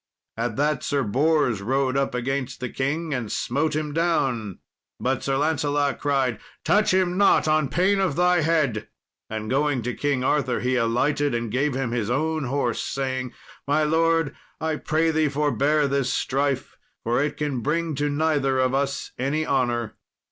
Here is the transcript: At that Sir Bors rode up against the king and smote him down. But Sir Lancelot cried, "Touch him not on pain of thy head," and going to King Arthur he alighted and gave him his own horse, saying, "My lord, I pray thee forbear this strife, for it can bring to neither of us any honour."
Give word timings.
At 0.35 0.55
that 0.55 0.81
Sir 0.81 1.03
Bors 1.03 1.61
rode 1.61 1.95
up 1.95 2.15
against 2.15 2.59
the 2.59 2.69
king 2.69 3.13
and 3.13 3.31
smote 3.31 3.75
him 3.75 3.93
down. 3.93 4.57
But 4.99 5.21
Sir 5.21 5.37
Lancelot 5.37 5.99
cried, 5.99 6.39
"Touch 6.65 6.91
him 6.91 7.19
not 7.19 7.47
on 7.47 7.69
pain 7.69 7.99
of 7.99 8.15
thy 8.15 8.41
head," 8.41 8.87
and 9.29 9.47
going 9.47 9.83
to 9.83 9.93
King 9.93 10.23
Arthur 10.23 10.59
he 10.59 10.75
alighted 10.75 11.35
and 11.35 11.51
gave 11.51 11.75
him 11.75 11.91
his 11.91 12.09
own 12.09 12.45
horse, 12.45 12.81
saying, 12.81 13.33
"My 13.67 13.83
lord, 13.83 14.35
I 14.59 14.77
pray 14.77 15.11
thee 15.11 15.29
forbear 15.29 15.87
this 15.87 16.11
strife, 16.11 16.77
for 17.03 17.21
it 17.23 17.37
can 17.37 17.59
bring 17.59 17.93
to 17.97 18.09
neither 18.09 18.57
of 18.57 18.73
us 18.73 19.11
any 19.19 19.45
honour." 19.45 19.93